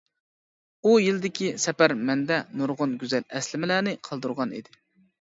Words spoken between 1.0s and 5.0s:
يىلدىكى سەپەر مەندە نۇرغۇن گۈزەل ئەسلىمىلەرنى قالدۇرغان ئىدى.